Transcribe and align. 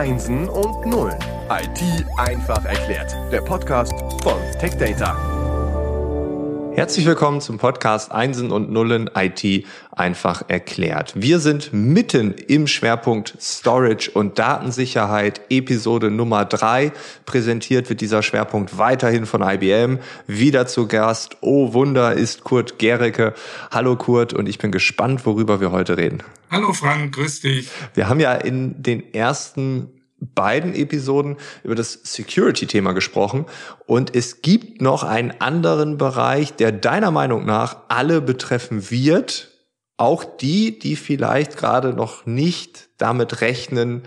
Einsen 0.00 0.48
und 0.48 0.86
Nullen. 0.86 1.18
IT 1.50 2.06
einfach 2.16 2.64
erklärt. 2.64 3.14
Der 3.30 3.42
Podcast 3.42 3.92
von 4.22 4.40
TechData. 4.58 5.29
Herzlich 6.72 7.04
willkommen 7.04 7.40
zum 7.40 7.58
Podcast 7.58 8.12
Einsen 8.12 8.52
und 8.52 8.70
Nullen 8.70 9.10
IT 9.14 9.66
einfach 9.90 10.42
erklärt. 10.48 11.12
Wir 11.16 11.40
sind 11.40 11.72
mitten 11.72 12.32
im 12.32 12.66
Schwerpunkt 12.66 13.34
Storage 13.40 14.10
und 14.12 14.38
Datensicherheit, 14.38 15.40
Episode 15.50 16.10
Nummer 16.10 16.44
drei. 16.44 16.92
Präsentiert 17.26 17.90
wird 17.90 18.00
dieser 18.00 18.22
Schwerpunkt 18.22 18.78
weiterhin 18.78 19.26
von 19.26 19.42
IBM. 19.42 19.98
Wieder 20.26 20.66
zu 20.66 20.86
Gast, 20.86 21.36
oh 21.40 21.72
Wunder, 21.72 22.14
ist 22.14 22.44
Kurt 22.44 22.78
Gericke. 22.78 23.34
Hallo 23.70 23.96
Kurt 23.96 24.32
und 24.32 24.48
ich 24.48 24.58
bin 24.58 24.70
gespannt, 24.70 25.26
worüber 25.26 25.60
wir 25.60 25.72
heute 25.72 25.96
reden. 25.96 26.22
Hallo 26.50 26.72
Frank, 26.72 27.14
grüß 27.14 27.40
dich. 27.40 27.68
Wir 27.94 28.08
haben 28.08 28.20
ja 28.20 28.32
in 28.34 28.82
den 28.82 29.12
ersten 29.12 29.88
beiden 30.20 30.74
Episoden 30.74 31.36
über 31.64 31.74
das 31.74 31.92
Security-Thema 31.92 32.92
gesprochen 32.92 33.46
und 33.86 34.14
es 34.14 34.42
gibt 34.42 34.80
noch 34.80 35.02
einen 35.02 35.32
anderen 35.40 35.96
Bereich, 35.96 36.54
der 36.54 36.72
deiner 36.72 37.10
Meinung 37.10 37.46
nach 37.46 37.78
alle 37.88 38.20
betreffen 38.20 38.90
wird, 38.90 39.48
auch 39.96 40.24
die, 40.24 40.78
die 40.78 40.96
vielleicht 40.96 41.56
gerade 41.56 41.92
noch 41.92 42.26
nicht 42.26 42.88
damit 42.98 43.40
rechnen, 43.40 44.02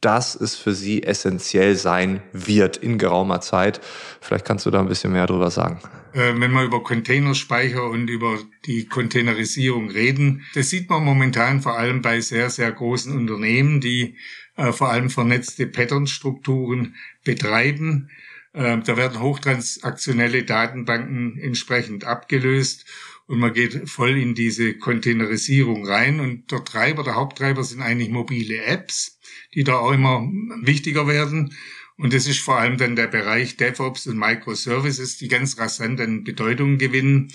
dass 0.00 0.34
es 0.34 0.54
für 0.54 0.74
sie 0.74 1.02
essentiell 1.02 1.74
sein 1.74 2.22
wird 2.32 2.76
in 2.76 2.98
geraumer 2.98 3.40
Zeit. 3.40 3.80
Vielleicht 4.20 4.44
kannst 4.44 4.64
du 4.66 4.70
da 4.70 4.80
ein 4.80 4.88
bisschen 4.88 5.12
mehr 5.12 5.26
drüber 5.26 5.50
sagen. 5.50 5.80
Äh, 6.12 6.34
wenn 6.38 6.52
wir 6.52 6.62
über 6.62 6.82
Containerspeicher 6.82 7.84
und 7.84 8.08
über 8.08 8.38
die 8.66 8.86
Containerisierung 8.86 9.90
reden, 9.90 10.44
das 10.54 10.70
sieht 10.70 10.88
man 10.88 11.04
momentan 11.04 11.60
vor 11.60 11.76
allem 11.76 12.00
bei 12.00 12.20
sehr, 12.20 12.48
sehr 12.50 12.70
großen 12.70 13.16
Unternehmen, 13.16 13.80
die 13.80 14.16
äh, 14.58 14.72
vor 14.72 14.90
allem 14.90 15.08
vernetzte 15.08 15.66
Patternstrukturen 15.66 16.96
betreiben. 17.24 18.10
Äh, 18.52 18.78
da 18.78 18.96
werden 18.96 19.20
hochtransaktionelle 19.20 20.42
Datenbanken 20.42 21.38
entsprechend 21.38 22.04
abgelöst 22.04 22.84
und 23.28 23.38
man 23.38 23.52
geht 23.52 23.88
voll 23.88 24.18
in 24.18 24.34
diese 24.34 24.74
Containerisierung 24.74 25.86
rein. 25.86 26.18
Und 26.18 26.50
der 26.50 26.64
Treiber, 26.64 27.04
der 27.04 27.14
Haupttreiber 27.14 27.62
sind 27.62 27.82
eigentlich 27.82 28.08
mobile 28.08 28.62
Apps, 28.64 29.20
die 29.54 29.62
da 29.62 29.76
auch 29.76 29.92
immer 29.92 30.28
wichtiger 30.62 31.06
werden. 31.06 31.54
Und 31.96 32.12
das 32.12 32.26
ist 32.26 32.40
vor 32.40 32.58
allem 32.58 32.78
dann 32.78 32.96
der 32.96 33.06
Bereich 33.06 33.56
DevOps 33.56 34.06
und 34.06 34.18
Microservices, 34.18 35.18
die 35.18 35.28
ganz 35.28 35.58
rasant 35.58 36.00
an 36.00 36.24
Bedeutung 36.24 36.78
gewinnen. 36.78 37.28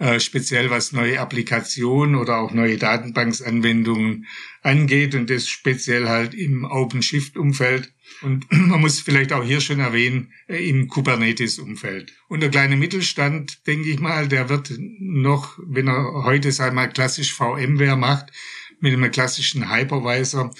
Äh, 0.00 0.18
speziell 0.18 0.70
was 0.70 0.92
neue 0.92 1.20
Applikationen 1.20 2.14
oder 2.14 2.38
auch 2.38 2.52
neue 2.52 2.78
Datenbanksanwendungen 2.78 4.26
angeht 4.62 5.14
und 5.14 5.28
das 5.28 5.46
speziell 5.46 6.08
halt 6.08 6.32
im 6.32 6.64
OpenShift-Umfeld. 6.64 7.92
Und 8.22 8.46
man 8.50 8.80
muss 8.80 9.00
vielleicht 9.00 9.34
auch 9.34 9.44
hier 9.44 9.60
schon 9.60 9.78
erwähnen, 9.78 10.32
äh, 10.48 10.66
im 10.66 10.88
Kubernetes-Umfeld. 10.88 12.14
Und 12.28 12.40
der 12.40 12.48
kleine 12.48 12.76
Mittelstand, 12.76 13.66
denke 13.66 13.90
ich 13.90 14.00
mal, 14.00 14.26
der 14.26 14.48
wird 14.48 14.72
noch, 14.78 15.58
wenn 15.66 15.88
er 15.88 16.24
heute, 16.24 16.50
sag 16.50 16.72
mal, 16.72 16.88
klassisch 16.88 17.34
VMware 17.34 17.96
macht, 17.98 18.32
mit 18.80 18.94
einem 18.94 19.10
klassischen 19.10 19.70
Hypervisor, 19.70 20.50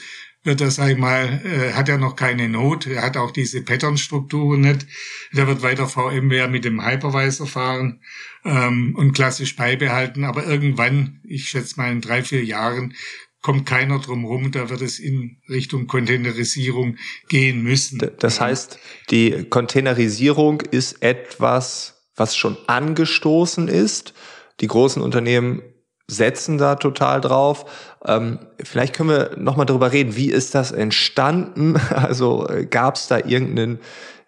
wird 0.42 0.60
er, 0.60 0.70
sag 0.70 0.90
ich 0.90 0.96
mal, 0.96 1.40
äh, 1.44 1.72
hat 1.74 1.88
er 1.88 1.98
noch 1.98 2.16
keine 2.16 2.48
Not, 2.48 2.86
er 2.86 3.02
hat 3.02 3.16
auch 3.16 3.30
diese 3.30 3.62
Pattern-Strukturen 3.62 4.60
nicht. 4.60 4.86
Der 5.32 5.46
wird 5.46 5.62
weiter 5.62 5.86
VMware 5.86 6.48
mit 6.48 6.64
dem 6.64 6.84
Hypervisor 6.84 7.46
fahren 7.46 8.00
ähm, 8.44 8.94
und 8.96 9.12
klassisch 9.12 9.56
beibehalten. 9.56 10.24
Aber 10.24 10.46
irgendwann, 10.46 11.20
ich 11.24 11.48
schätze 11.48 11.74
mal 11.76 11.92
in 11.92 12.00
drei, 12.00 12.22
vier 12.22 12.42
Jahren, 12.44 12.94
kommt 13.42 13.66
keiner 13.66 13.98
drum 13.98 14.24
rum, 14.24 14.52
da 14.52 14.68
wird 14.68 14.82
es 14.82 14.98
in 14.98 15.38
Richtung 15.48 15.86
Containerisierung 15.86 16.96
gehen 17.28 17.62
müssen. 17.62 18.00
Das 18.18 18.40
heißt, 18.40 18.78
die 19.10 19.44
Containerisierung 19.48 20.60
ist 20.60 21.02
etwas, 21.02 22.02
was 22.16 22.36
schon 22.36 22.58
angestoßen 22.66 23.68
ist. 23.68 24.14
Die 24.60 24.66
großen 24.66 25.00
Unternehmen 25.00 25.62
setzen 26.10 26.58
da 26.58 26.74
total 26.74 27.20
drauf. 27.20 27.64
Ähm, 28.04 28.38
vielleicht 28.62 28.94
können 28.94 29.10
wir 29.10 29.36
noch 29.36 29.56
mal 29.56 29.64
darüber 29.64 29.92
reden. 29.92 30.16
Wie 30.16 30.30
ist 30.30 30.54
das 30.54 30.72
entstanden? 30.72 31.76
Also 31.90 32.48
äh, 32.48 32.66
gab 32.66 32.96
es 32.96 33.08
da 33.08 33.18
irgendeinen 33.18 33.78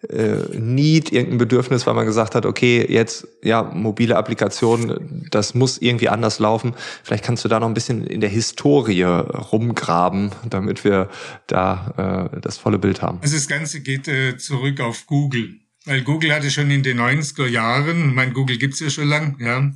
äh, 0.09 0.57
Need, 0.57 1.11
irgendein 1.11 1.37
Bedürfnis, 1.37 1.87
weil 1.87 1.93
man 1.93 2.05
gesagt 2.05 2.35
hat, 2.35 2.45
okay, 2.45 2.85
jetzt 2.87 3.27
ja 3.41 3.63
mobile 3.63 4.15
Applikationen, 4.15 5.27
das 5.31 5.53
muss 5.53 5.77
irgendwie 5.79 6.09
anders 6.09 6.39
laufen. 6.39 6.75
Vielleicht 7.03 7.23
kannst 7.23 7.43
du 7.45 7.49
da 7.49 7.59
noch 7.59 7.67
ein 7.67 7.73
bisschen 7.73 8.05
in 8.05 8.21
der 8.21 8.29
Historie 8.29 9.03
rumgraben, 9.03 10.31
damit 10.49 10.83
wir 10.83 11.09
da 11.47 12.29
äh, 12.33 12.39
das 12.41 12.57
volle 12.57 12.79
Bild 12.79 13.01
haben. 13.01 13.19
Also 13.21 13.35
das 13.35 13.47
Ganze 13.47 13.81
geht 13.81 14.07
äh, 14.07 14.37
zurück 14.37 14.81
auf 14.81 15.05
Google, 15.07 15.55
weil 15.85 16.01
Google 16.01 16.33
hatte 16.33 16.51
schon 16.51 16.69
in 16.69 16.83
den 16.83 16.99
90er 16.99 17.47
Jahren, 17.47 18.13
mein 18.13 18.33
Google 18.33 18.57
gibt's 18.57 18.79
ja 18.79 18.89
schon 18.89 19.07
lang, 19.07 19.37
ja 19.39 19.71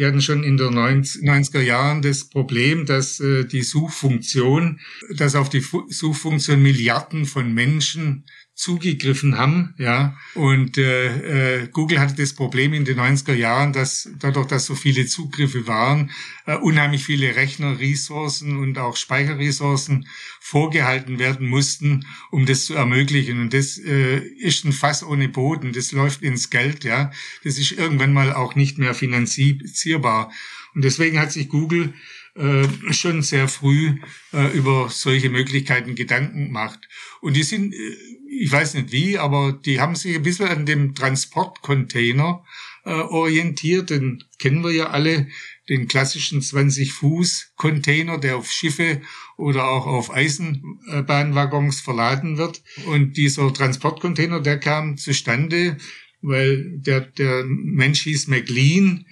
die 0.00 0.06
hatten 0.06 0.22
schon 0.22 0.44
in 0.44 0.56
den 0.56 0.78
90er 0.78 1.60
Jahren 1.60 2.00
das 2.00 2.24
Problem, 2.24 2.86
dass 2.86 3.20
äh, 3.20 3.44
die 3.44 3.60
Suchfunktion, 3.60 4.80
dass 5.14 5.34
auf 5.34 5.50
die 5.50 5.60
Suchfunktion 5.60 6.62
Milliarden 6.62 7.26
von 7.26 7.52
Menschen 7.52 8.24
zugegriffen 8.60 9.38
haben, 9.38 9.74
ja. 9.78 10.18
Und 10.34 10.76
äh, 10.76 11.62
äh, 11.62 11.68
Google 11.68 11.98
hatte 11.98 12.14
das 12.16 12.34
Problem 12.34 12.74
in 12.74 12.84
den 12.84 13.00
90er 13.00 13.32
Jahren, 13.32 13.72
dass 13.72 14.10
dadurch, 14.18 14.48
dass 14.48 14.66
so 14.66 14.74
viele 14.74 15.06
Zugriffe 15.06 15.66
waren, 15.66 16.10
äh, 16.44 16.56
unheimlich 16.56 17.02
viele 17.02 17.36
Rechnerressourcen 17.36 18.58
und 18.58 18.76
auch 18.76 18.96
Speicherressourcen 18.96 20.06
vorgehalten 20.40 21.18
werden 21.18 21.48
mussten, 21.48 22.04
um 22.30 22.44
das 22.44 22.66
zu 22.66 22.74
ermöglichen. 22.74 23.40
Und 23.40 23.54
das 23.54 23.78
äh, 23.78 24.18
ist 24.18 24.66
ein 24.66 24.72
Fass 24.72 25.02
ohne 25.02 25.30
Boden, 25.30 25.72
das 25.72 25.92
läuft 25.92 26.22
ins 26.22 26.50
Geld, 26.50 26.84
ja. 26.84 27.12
Das 27.42 27.56
ist 27.56 27.72
irgendwann 27.72 28.12
mal 28.12 28.34
auch 28.34 28.56
nicht 28.56 28.76
mehr 28.76 28.92
finanzierbar. 28.94 30.30
Und 30.74 30.84
deswegen 30.84 31.18
hat 31.18 31.32
sich 31.32 31.48
Google 31.48 31.94
äh, 32.34 32.92
schon 32.92 33.22
sehr 33.22 33.48
früh 33.48 33.98
äh, 34.32 34.56
über 34.56 34.88
solche 34.90 35.30
Möglichkeiten 35.30 35.94
Gedanken 35.94 36.46
gemacht. 36.46 36.80
Und 37.20 37.36
die 37.36 37.42
sind, 37.42 37.74
äh, 37.74 37.96
ich 38.28 38.50
weiß 38.50 38.74
nicht 38.74 38.92
wie, 38.92 39.18
aber 39.18 39.52
die 39.52 39.80
haben 39.80 39.96
sich 39.96 40.16
ein 40.16 40.22
bisschen 40.22 40.48
an 40.48 40.66
dem 40.66 40.94
Transportcontainer 40.94 42.44
äh, 42.84 42.92
orientiert. 42.92 43.90
Den 43.90 44.24
kennen 44.38 44.62
wir 44.62 44.72
ja 44.72 44.90
alle, 44.90 45.28
den 45.68 45.86
klassischen 45.86 46.40
20-Fuß-Container, 46.40 48.18
der 48.18 48.36
auf 48.36 48.50
Schiffe 48.50 49.00
oder 49.36 49.68
auch 49.68 49.86
auf 49.86 50.10
Eisenbahnwaggons 50.12 51.80
verladen 51.80 52.38
wird. 52.38 52.62
Und 52.86 53.16
dieser 53.16 53.52
Transportcontainer, 53.52 54.40
der 54.40 54.58
kam 54.58 54.96
zustande, 54.96 55.76
weil 56.22 56.78
der, 56.78 57.00
der 57.02 57.44
Mensch 57.46 58.02
hieß 58.02 58.26
McLean, 58.26 59.06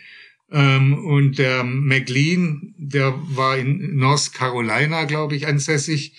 ähm, 0.50 1.04
und 1.04 1.38
der 1.38 1.62
McLean, 1.64 2.74
der 2.78 3.14
war 3.36 3.58
in 3.58 3.96
North 3.96 4.32
Carolina, 4.32 5.04
glaube 5.04 5.36
ich, 5.36 5.46
ansässig. 5.46 6.14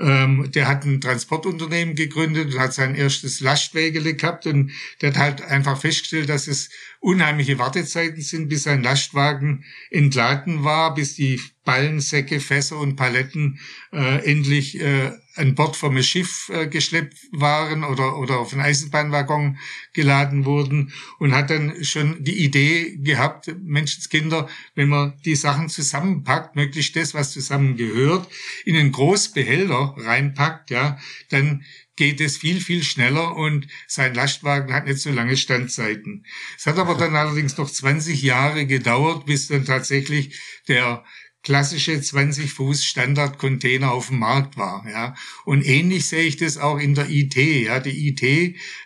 Ähm, 0.00 0.50
der 0.52 0.68
hat 0.68 0.84
ein 0.84 1.00
Transportunternehmen 1.00 1.96
gegründet 1.96 2.54
und 2.54 2.60
hat 2.60 2.72
sein 2.72 2.94
erstes 2.94 3.40
Lastwägele 3.40 4.14
gehabt 4.14 4.46
und 4.46 4.70
der 5.02 5.10
hat 5.10 5.18
halt 5.18 5.42
einfach 5.42 5.80
festgestellt, 5.80 6.28
dass 6.28 6.46
es 6.46 6.70
unheimliche 7.00 7.58
Wartezeiten 7.58 8.22
sind, 8.22 8.48
bis 8.48 8.68
ein 8.68 8.84
Lastwagen 8.84 9.64
entladen 9.90 10.62
war, 10.62 10.94
bis 10.94 11.16
die 11.16 11.40
Ballen, 11.68 12.00
Säcke, 12.00 12.40
Fässer 12.40 12.78
und 12.78 12.96
Paletten 12.96 13.60
äh, 13.92 14.24
endlich 14.24 14.80
äh, 14.80 15.12
an 15.34 15.54
Bord 15.54 15.76
vom 15.76 16.02
Schiff 16.02 16.48
äh, 16.48 16.66
geschleppt 16.66 17.18
waren 17.30 17.84
oder, 17.84 18.16
oder 18.16 18.38
auf 18.38 18.54
einen 18.54 18.62
Eisenbahnwaggon 18.62 19.58
geladen 19.92 20.46
wurden 20.46 20.94
und 21.18 21.34
hat 21.34 21.50
dann 21.50 21.84
schon 21.84 22.24
die 22.24 22.42
Idee 22.42 22.96
gehabt, 22.96 23.54
Menschenskinder, 23.60 24.48
wenn 24.76 24.88
man 24.88 25.20
die 25.26 25.36
Sachen 25.36 25.68
zusammenpackt, 25.68 26.56
möglichst 26.56 26.96
das, 26.96 27.12
was 27.12 27.32
zusammengehört, 27.32 28.26
in 28.64 28.74
einen 28.74 28.90
Großbehälter 28.90 29.94
reinpackt, 29.98 30.70
ja, 30.70 30.98
dann 31.28 31.66
geht 31.96 32.20
es 32.22 32.38
viel, 32.38 32.62
viel 32.62 32.82
schneller 32.82 33.36
und 33.36 33.66
sein 33.88 34.14
Lastwagen 34.14 34.72
hat 34.72 34.86
nicht 34.86 35.00
so 35.00 35.10
lange 35.10 35.36
Standzeiten. 35.36 36.24
Es 36.56 36.66
hat 36.66 36.78
aber 36.78 36.94
dann 36.94 37.14
allerdings 37.14 37.58
noch 37.58 37.68
20 37.68 38.22
Jahre 38.22 38.64
gedauert, 38.64 39.26
bis 39.26 39.48
dann 39.48 39.66
tatsächlich 39.66 40.40
der 40.68 41.04
klassische 41.48 41.98
20 41.98 42.52
Fuß 42.52 42.84
Standard-Container 42.84 43.90
auf 43.90 44.08
dem 44.08 44.18
Markt 44.18 44.58
war. 44.58 44.84
Ja. 44.86 45.14
Und 45.46 45.66
ähnlich 45.66 46.06
sehe 46.06 46.24
ich 46.24 46.36
das 46.36 46.58
auch 46.58 46.78
in 46.78 46.94
der 46.94 47.08
IT. 47.08 47.36
Ja. 47.36 47.80
Die 47.80 48.08
IT 48.08 48.22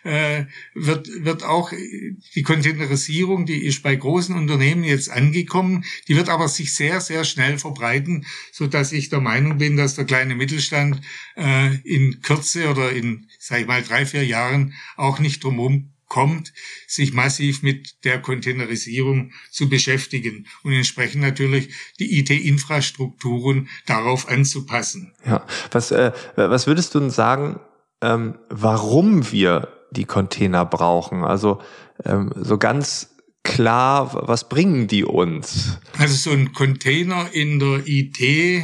äh, 0.05 0.45
wird, 0.73 1.09
wird 1.25 1.43
auch, 1.43 1.73
die 1.73 2.41
Containerisierung, 2.41 3.45
die 3.45 3.65
ist 3.65 3.83
bei 3.83 3.97
großen 3.97 4.33
Unternehmen 4.33 4.85
jetzt 4.85 5.11
angekommen, 5.11 5.83
die 6.07 6.15
wird 6.15 6.29
aber 6.29 6.47
sich 6.47 6.73
sehr, 6.73 7.01
sehr 7.01 7.25
schnell 7.25 7.59
verbreiten, 7.59 8.25
so 8.53 8.65
dass 8.65 8.93
ich 8.93 9.09
der 9.09 9.19
Meinung 9.19 9.57
bin, 9.57 9.75
dass 9.75 9.95
der 9.95 10.05
kleine 10.05 10.33
Mittelstand 10.33 11.01
äh, 11.35 11.75
in 11.83 12.21
Kürze 12.21 12.69
oder 12.69 12.93
in, 12.93 13.27
sag 13.39 13.59
ich 13.59 13.67
mal, 13.67 13.83
drei, 13.83 14.05
vier 14.05 14.25
Jahren 14.25 14.73
auch 14.95 15.19
nicht 15.19 15.43
drumherum 15.43 15.92
kommt, 16.13 16.53
sich 16.85 17.11
massiv 17.11 17.63
mit 17.63 18.05
der 18.05 18.21
Containerisierung 18.21 19.31
zu 19.49 19.67
beschäftigen 19.67 20.45
und 20.61 20.71
entsprechend 20.71 21.23
natürlich 21.23 21.73
die 21.99 22.19
IT-Infrastrukturen 22.19 23.67
darauf 23.87 24.29
anzupassen. 24.29 25.15
Ja, 25.25 25.43
was, 25.71 25.89
äh, 25.89 26.11
was 26.35 26.67
würdest 26.67 26.93
du 26.93 26.99
denn 26.99 27.09
sagen, 27.09 27.59
ähm, 28.03 28.35
warum 28.49 29.31
wir 29.31 29.69
die 29.89 30.05
Container 30.05 30.67
brauchen? 30.67 31.23
Also 31.23 31.59
ähm, 32.05 32.31
so 32.35 32.59
ganz 32.59 33.15
klar, 33.41 34.13
was 34.27 34.47
bringen 34.49 34.85
die 34.85 35.05
uns? 35.05 35.79
Also 35.97 36.29
so 36.29 36.29
ein 36.29 36.53
Container 36.53 37.33
in 37.33 37.57
der 37.57 37.87
IT, 37.87 38.21
äh, 38.21 38.61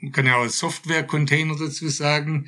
man 0.00 0.12
kann 0.12 0.26
ja 0.26 0.36
auch 0.36 0.48
Software-Container 0.48 1.56
dazu 1.58 1.88
sagen, 1.88 2.46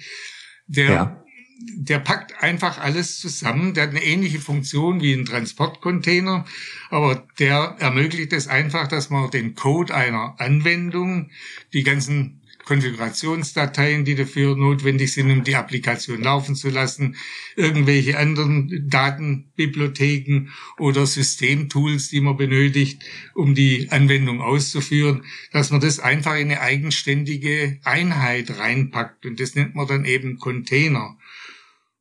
der, 0.69 0.91
ja. 0.93 1.25
Der 1.59 1.99
packt 1.99 2.43
einfach 2.43 2.79
alles 2.79 3.19
zusammen. 3.19 3.75
Der 3.75 3.85
hat 3.85 3.91
eine 3.91 4.05
ähnliche 4.05 4.39
Funktion 4.39 5.01
wie 5.01 5.13
ein 5.13 5.25
Transportcontainer, 5.25 6.45
aber 6.91 7.27
der 7.39 7.77
ermöglicht 7.79 8.33
es 8.33 8.47
einfach, 8.47 8.87
dass 8.87 9.11
man 9.11 9.31
den 9.31 9.55
Code 9.55 9.95
einer 9.95 10.37
Anwendung, 10.39 11.31
die 11.73 11.83
ganzen 11.83 12.38
Konfigurationsdateien, 12.69 14.05
die 14.05 14.15
dafür 14.15 14.55
notwendig 14.55 15.15
sind, 15.15 15.31
um 15.31 15.43
die 15.43 15.57
Applikation 15.57 16.21
laufen 16.21 16.55
zu 16.55 16.69
lassen, 16.69 17.17
irgendwelche 17.57 18.19
anderen 18.19 18.87
Datenbibliotheken 18.91 20.51
oder 20.79 21.07
Systemtools, 21.07 22.11
die 22.11 22.21
man 22.21 22.37
benötigt, 22.37 23.03
um 23.35 23.55
die 23.55 23.91
Anwendung 23.91 24.43
auszuführen, 24.43 25.25
dass 25.51 25.71
man 25.71 25.81
das 25.81 25.99
einfach 25.99 26.35
in 26.35 26.51
eine 26.51 26.61
eigenständige 26.61 27.81
Einheit 27.85 28.59
reinpackt. 28.59 29.25
Und 29.25 29.41
das 29.41 29.55
nennt 29.55 29.75
man 29.75 29.87
dann 29.87 30.05
eben 30.05 30.37
Container. 30.37 31.17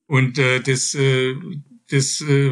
Und 0.05 0.37
äh, 0.37 0.59
das 0.59 0.93
äh, 0.95 1.35
das 1.89 2.19
äh, 2.21 2.51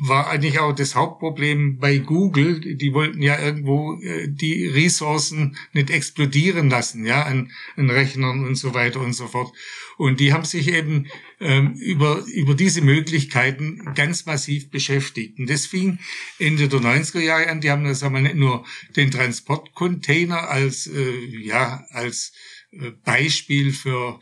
war 0.00 0.28
eigentlich 0.28 0.58
auch 0.58 0.72
das 0.72 0.96
Hauptproblem 0.96 1.78
bei 1.78 1.98
Google. 1.98 2.76
Die 2.76 2.92
wollten 2.92 3.22
ja 3.22 3.38
irgendwo 3.38 4.00
äh, 4.00 4.28
die 4.28 4.66
Ressourcen 4.66 5.56
nicht 5.72 5.90
explodieren 5.90 6.68
lassen, 6.68 7.06
ja, 7.06 7.22
an, 7.22 7.52
an 7.76 7.90
Rechnern 7.90 8.44
und 8.44 8.56
so 8.56 8.74
weiter 8.74 9.00
und 9.00 9.12
so 9.12 9.28
fort. 9.28 9.52
Und 9.98 10.18
die 10.18 10.32
haben 10.32 10.44
sich 10.44 10.68
eben 10.68 11.06
ähm, 11.38 11.74
über, 11.74 12.24
über 12.26 12.54
diese 12.54 12.80
Möglichkeiten 12.80 13.94
ganz 13.94 14.26
massiv 14.26 14.70
beschäftigt. 14.70 15.38
Und 15.38 15.48
das 15.48 15.66
fing 15.66 16.00
Ende 16.40 16.68
der 16.68 16.80
90er 16.80 17.20
Jahre 17.20 17.48
an. 17.48 17.60
Die 17.60 17.70
haben 17.70 17.84
das 17.84 18.02
aber 18.02 18.20
nicht 18.20 18.34
nur 18.34 18.64
den 18.96 19.12
Transportcontainer 19.12 20.48
als, 20.48 20.88
äh, 20.88 21.26
ja, 21.44 21.84
als 21.90 22.32
äh, 22.72 22.90
Beispiel 23.04 23.72
für 23.72 24.18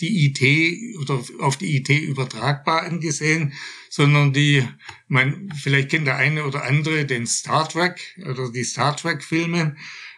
die 0.00 0.26
IT 0.26 1.00
oder 1.00 1.22
auf 1.40 1.56
die 1.56 1.76
IT 1.76 1.88
übertragbar 1.88 2.82
angesehen, 2.82 3.52
sondern 3.90 4.32
die, 4.32 4.66
man, 5.08 5.52
vielleicht 5.62 5.90
kennt 5.90 6.06
der 6.06 6.16
eine 6.16 6.44
oder 6.44 6.64
andere 6.64 7.04
den 7.04 7.26
Star 7.26 7.68
Trek 7.68 8.00
oder 8.26 8.50
die 8.50 8.64
Star 8.64 8.96
Trek 8.96 9.22
Filme. 9.22 9.76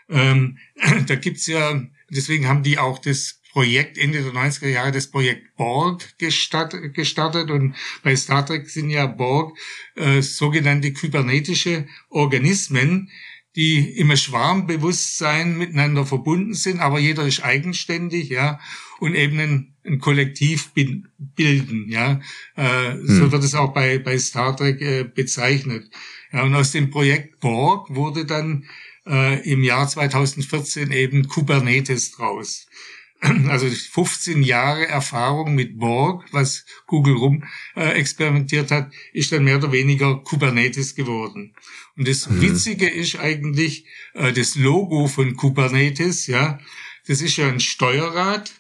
Ähm, 0.08 0.58
da 1.06 1.14
gibt's 1.16 1.46
ja, 1.46 1.82
deswegen 2.10 2.48
haben 2.48 2.62
die 2.62 2.78
auch 2.78 2.98
das 2.98 3.40
Projekt 3.56 3.96
Ende 3.96 4.22
der 4.22 4.32
90er 4.32 4.68
Jahre 4.68 4.92
das 4.92 5.10
Projekt 5.10 5.56
Borg 5.56 6.18
gestartet, 6.18 6.92
gestartet 6.92 7.50
und 7.50 7.74
bei 8.02 8.14
Star 8.14 8.44
Trek 8.44 8.68
sind 8.68 8.90
ja 8.90 9.06
Borg 9.06 9.56
äh, 9.94 10.20
sogenannte 10.20 10.92
kybernetische 10.92 11.86
Organismen, 12.10 13.10
die 13.56 13.98
im 13.98 14.14
Schwarmbewusstsein 14.14 15.56
miteinander 15.56 16.04
verbunden 16.04 16.54
sind, 16.54 16.80
aber 16.80 16.98
jeder 16.98 17.26
ist 17.26 17.42
eigenständig, 17.42 18.28
ja, 18.28 18.60
und 19.00 19.14
eben 19.14 19.38
ein, 19.40 19.74
ein 19.84 19.98
Kollektiv 19.98 20.72
bilden, 20.74 21.88
ja. 21.88 22.20
Äh, 22.54 22.92
hm. 22.92 23.06
So 23.06 23.32
wird 23.32 23.42
es 23.42 23.54
auch 23.54 23.72
bei, 23.72 23.98
bei 23.98 24.18
Star 24.18 24.54
Trek 24.56 24.80
äh, 24.82 25.04
bezeichnet. 25.04 25.90
Ja, 26.32 26.42
und 26.42 26.54
aus 26.54 26.72
dem 26.72 26.90
Projekt 26.90 27.40
Borg 27.40 27.94
wurde 27.94 28.26
dann 28.26 28.66
äh, 29.06 29.40
im 29.50 29.62
Jahr 29.62 29.88
2014 29.88 30.90
eben 30.90 31.26
Kubernetes 31.28 32.12
draus. 32.12 32.66
Also 33.48 33.68
15 33.68 34.42
Jahre 34.42 34.86
Erfahrung 34.86 35.54
mit 35.54 35.78
Borg, 35.78 36.24
was 36.32 36.64
Google 36.86 37.16
rum 37.16 37.44
äh, 37.74 37.92
experimentiert 37.92 38.70
hat, 38.70 38.92
ist 39.12 39.32
dann 39.32 39.44
mehr 39.44 39.56
oder 39.56 39.72
weniger 39.72 40.22
Kubernetes 40.22 40.94
geworden. 40.94 41.54
Und 41.96 42.08
das 42.08 42.28
mhm. 42.28 42.40
Witzige 42.40 42.88
ist 42.88 43.18
eigentlich 43.18 43.86
äh, 44.14 44.32
das 44.32 44.56
Logo 44.56 45.06
von 45.06 45.36
Kubernetes, 45.36 46.26
ja, 46.26 46.58
das 47.06 47.20
ist 47.20 47.36
ja 47.36 47.48
ein 47.48 47.60
Steuerrad 47.60 48.52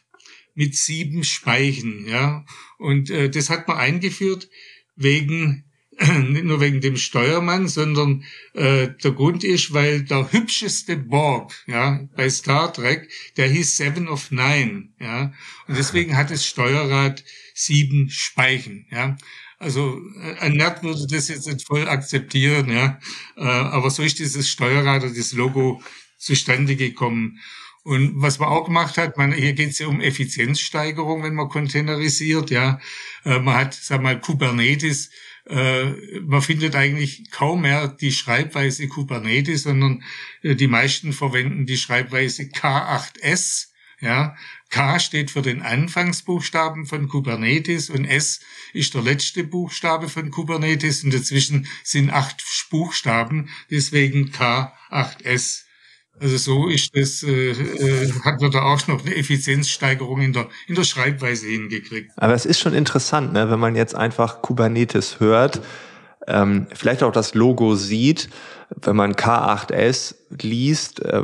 mit 0.54 0.74
sieben 0.76 1.24
Speichen, 1.24 2.06
ja, 2.08 2.44
und 2.78 3.10
äh, 3.10 3.28
das 3.28 3.50
hat 3.50 3.68
man 3.68 3.76
eingeführt 3.76 4.48
wegen 4.94 5.65
nicht 6.28 6.44
nur 6.44 6.60
wegen 6.60 6.80
dem 6.80 6.96
Steuermann, 6.96 7.68
sondern 7.68 8.24
äh, 8.52 8.88
der 9.02 9.12
Grund 9.12 9.44
ist, 9.44 9.72
weil 9.72 10.02
der 10.02 10.30
hübscheste 10.30 10.96
Borg, 10.96 11.54
ja, 11.66 12.06
bei 12.14 12.28
Star 12.28 12.72
Trek, 12.72 13.10
der 13.36 13.48
hieß 13.48 13.76
Seven 13.76 14.08
of 14.08 14.30
Nine, 14.30 14.88
ja, 15.00 15.32
und 15.66 15.76
deswegen 15.76 16.16
hat 16.16 16.30
das 16.30 16.46
Steuerrad 16.46 17.24
sieben 17.54 18.10
Speichen, 18.10 18.86
ja. 18.90 19.16
Also 19.58 19.98
äh, 20.22 20.38
ein 20.40 20.52
Nerd 20.52 20.82
würde 20.82 21.06
das 21.08 21.28
jetzt 21.28 21.46
nicht 21.46 21.66
voll 21.66 21.88
akzeptieren, 21.88 22.70
ja, 22.70 22.98
äh, 23.36 23.42
aber 23.44 23.88
so 23.90 24.02
ist 24.02 24.18
dieses 24.18 24.50
Steuerrad 24.50 25.02
oder 25.02 25.14
das 25.14 25.32
Logo 25.32 25.82
zustande 26.18 26.76
gekommen. 26.76 27.38
Und 27.84 28.20
was 28.20 28.40
man 28.40 28.48
auch 28.48 28.64
gemacht 28.64 28.98
hat, 28.98 29.16
man, 29.16 29.32
hier 29.32 29.52
geht 29.52 29.70
es 29.70 29.78
ja 29.78 29.86
um 29.86 30.00
Effizienzsteigerung, 30.00 31.22
wenn 31.22 31.34
man 31.34 31.48
containerisiert, 31.48 32.50
ja. 32.50 32.80
Äh, 33.24 33.38
man 33.38 33.54
hat, 33.54 33.74
sag 33.74 34.02
mal, 34.02 34.20
Kubernetes 34.20 35.10
äh, 35.48 36.20
man 36.20 36.42
findet 36.42 36.74
eigentlich 36.74 37.30
kaum 37.30 37.62
mehr 37.62 37.88
die 37.88 38.12
Schreibweise 38.12 38.88
Kubernetes, 38.88 39.62
sondern 39.62 40.02
äh, 40.42 40.54
die 40.54 40.66
meisten 40.66 41.12
verwenden 41.12 41.66
die 41.66 41.76
Schreibweise 41.76 42.44
K8S. 42.44 43.68
Ja, 44.00 44.36
K 44.68 44.98
steht 44.98 45.30
für 45.30 45.40
den 45.40 45.62
Anfangsbuchstaben 45.62 46.84
von 46.84 47.08
Kubernetes 47.08 47.88
und 47.88 48.04
S 48.04 48.40
ist 48.74 48.92
der 48.92 49.00
letzte 49.00 49.42
Buchstabe 49.42 50.10
von 50.10 50.30
Kubernetes 50.30 51.02
und 51.02 51.14
dazwischen 51.14 51.66
sind 51.82 52.10
acht 52.10 52.44
Buchstaben, 52.68 53.48
deswegen 53.70 54.32
K8S. 54.32 55.65
Also 56.20 56.36
so 56.36 56.68
ist 56.68 56.96
das, 56.96 57.22
äh, 57.22 57.50
äh, 57.50 58.12
hat 58.24 58.40
man 58.40 58.50
da 58.50 58.62
auch 58.62 58.86
noch 58.88 59.04
eine 59.04 59.14
Effizienzsteigerung 59.14 60.20
in 60.20 60.32
der, 60.32 60.48
in 60.66 60.74
der 60.74 60.84
Schreibweise 60.84 61.46
hingekriegt. 61.46 62.10
Aber 62.16 62.32
es 62.32 62.46
ist 62.46 62.58
schon 62.58 62.74
interessant, 62.74 63.32
ne, 63.32 63.50
wenn 63.50 63.60
man 63.60 63.76
jetzt 63.76 63.94
einfach 63.94 64.40
Kubernetes 64.40 65.20
hört, 65.20 65.60
ähm, 66.26 66.66
vielleicht 66.72 67.02
auch 67.02 67.12
das 67.12 67.34
Logo 67.34 67.74
sieht, 67.74 68.30
wenn 68.82 68.96
man 68.96 69.12
K8S 69.12 70.14
liest, 70.42 71.00
äh, 71.00 71.22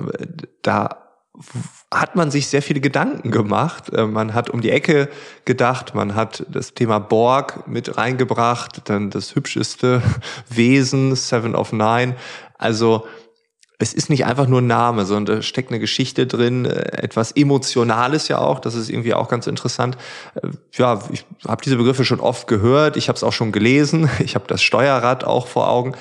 da 0.62 1.02
hat 1.90 2.14
man 2.14 2.30
sich 2.30 2.46
sehr 2.46 2.62
viele 2.62 2.80
Gedanken 2.80 3.30
gemacht. 3.30 3.92
Äh, 3.92 4.06
man 4.06 4.34
hat 4.34 4.50
um 4.50 4.60
die 4.60 4.70
Ecke 4.70 5.08
gedacht, 5.44 5.94
man 5.94 6.14
hat 6.14 6.44
das 6.50 6.74
Thema 6.74 6.98
Borg 6.98 7.66
mit 7.66 7.96
reingebracht, 7.96 8.82
dann 8.88 9.10
das 9.10 9.34
hübscheste 9.34 10.02
Wesen, 10.48 11.16
Seven 11.16 11.54
of 11.54 11.72
Nine. 11.72 12.16
Also 12.58 13.06
es 13.82 13.92
ist 13.92 14.08
nicht 14.08 14.24
einfach 14.24 14.46
nur 14.46 14.60
ein 14.60 14.66
Name, 14.66 15.04
sondern 15.04 15.36
da 15.36 15.42
steckt 15.42 15.70
eine 15.70 15.80
Geschichte 15.80 16.26
drin, 16.26 16.64
äh, 16.64 17.02
etwas 17.02 17.32
Emotionales 17.32 18.28
ja 18.28 18.38
auch, 18.38 18.60
das 18.60 18.74
ist 18.74 18.88
irgendwie 18.88 19.14
auch 19.14 19.28
ganz 19.28 19.46
interessant. 19.46 19.96
Äh, 20.36 20.48
ja, 20.74 21.02
ich 21.10 21.26
habe 21.46 21.62
diese 21.62 21.76
Begriffe 21.76 22.04
schon 22.04 22.20
oft 22.20 22.46
gehört, 22.46 22.96
ich 22.96 23.08
habe 23.08 23.16
es 23.16 23.24
auch 23.24 23.32
schon 23.32 23.52
gelesen, 23.52 24.08
ich 24.20 24.34
habe 24.34 24.44
das 24.46 24.62
Steuerrad 24.62 25.24
auch 25.24 25.48
vor 25.48 25.68
Augen, 25.68 25.94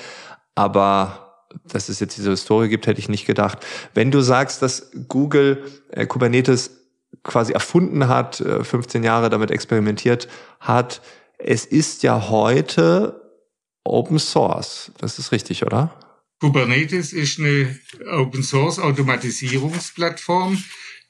aber 0.55 1.45
dass 1.65 1.89
es 1.89 1.99
jetzt 1.99 2.15
diese 2.15 2.29
Historie 2.29 2.69
gibt, 2.69 2.87
hätte 2.87 2.99
ich 2.99 3.09
nicht 3.09 3.25
gedacht. 3.25 3.57
Wenn 3.93 4.11
du 4.11 4.21
sagst, 4.21 4.61
dass 4.61 4.91
Google 5.07 5.65
äh, 5.89 6.05
Kubernetes 6.05 6.71
quasi 7.23 7.51
erfunden 7.51 8.07
hat, 8.07 8.39
äh, 8.39 8.63
15 8.63 9.03
Jahre 9.03 9.29
damit 9.29 9.51
experimentiert 9.51 10.29
hat, 10.59 11.01
es 11.37 11.65
ist 11.65 12.03
ja 12.03 12.29
heute 12.29 13.21
Open 13.83 14.19
Source. 14.19 14.91
Das 14.99 15.17
ist 15.17 15.31
richtig, 15.31 15.65
oder? 15.65 15.91
Kubernetes 16.41 17.13
ist 17.13 17.39
eine 17.39 17.79
Open 18.07 18.41
Source 18.41 18.79
Automatisierungsplattform, 18.79 20.61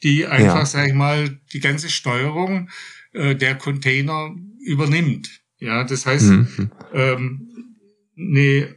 die 0.04 0.26
einfach, 0.28 0.60
ja. 0.60 0.66
sag 0.66 0.90
ich 0.90 0.94
mal, 0.94 1.40
die 1.54 1.62
ganze 1.62 1.90
Steuerung 1.90 2.70
äh, 3.14 3.34
der 3.34 3.56
Container 3.56 4.36
übernimmt. 4.60 5.30
Ja, 5.58 5.86
das 5.86 6.06
heißt, 6.06 6.26
mhm. 6.26 6.72
ähm, 6.94 7.78
eine, 8.18 8.76